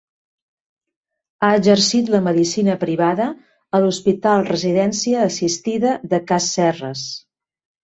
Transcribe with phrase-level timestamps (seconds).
[1.41, 3.29] Ha exercit la medicina privada
[3.75, 7.07] a l'Hospital Residència Assistida de Cas Serres.